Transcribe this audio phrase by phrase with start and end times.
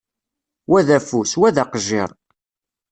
[0.69, 2.09] Wa d afus, wa d aqejjiṛ.